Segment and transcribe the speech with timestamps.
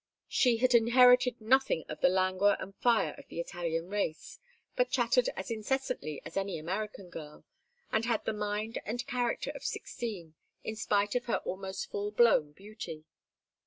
[0.29, 4.39] She had inherited nothing of the languor and fire of the Italian race,
[4.75, 7.45] but chattered as incessantly as any American girl,
[7.91, 10.33] and had the mind and character of sixteen,
[10.63, 13.05] in spite of her almost full blown beauty.